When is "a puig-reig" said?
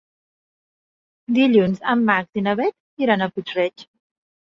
3.25-3.91